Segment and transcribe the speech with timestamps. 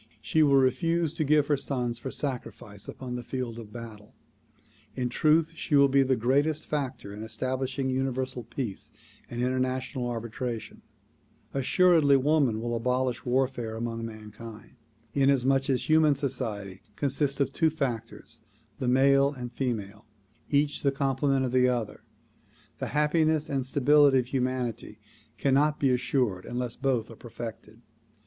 [0.19, 4.15] She will refuse to give her sons for sacrifice upon the field of battle.
[4.95, 8.91] In truth she will be the greatest factor in establishing Universal Peace
[9.29, 10.81] and international arbitration.
[11.53, 14.75] Assuredly woman will abolish warfare among mankind.
[15.13, 18.41] Inasmuch as human society consists of two factors,
[18.79, 20.07] the male and female,
[20.49, 22.01] each the complement of the other,
[22.79, 24.97] the happiness and stability of hu manity
[25.37, 27.83] cannot be assured unless both are perfected.